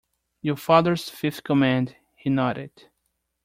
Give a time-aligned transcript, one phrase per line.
[0.41, 2.89] Your father's fifth command, he nodded.